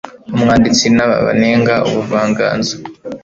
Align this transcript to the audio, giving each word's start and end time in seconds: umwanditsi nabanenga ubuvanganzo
umwanditsi 0.35 0.85
nabanenga 0.95 1.73
ubuvanganzo 1.87 2.73